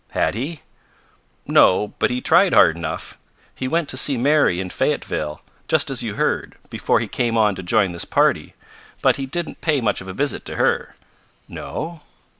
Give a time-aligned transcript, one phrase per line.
[0.13, 0.61] "Had he?"
[1.45, 3.19] "No, but he tried hard enough.
[3.53, 7.53] He went to see Mary in Fayetteville, just as you heard, before he came on
[7.53, 8.55] to join his party,
[9.03, 10.95] but he didn't pay much of a visit to her."
[11.47, 12.01] "No?"